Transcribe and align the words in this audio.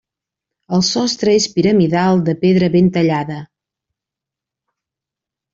El 0.77 0.83
sostre 0.87 1.35
és 1.41 1.45
piramidal 1.57 2.25
de 2.29 2.35
pedra 2.45 2.71
ben 2.77 2.89
tallada. 2.97 3.41